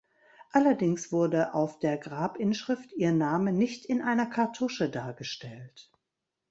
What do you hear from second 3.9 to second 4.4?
einer